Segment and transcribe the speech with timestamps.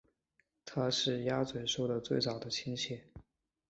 [0.65, 2.97] 它是鸭嘴兽的最早的亲属。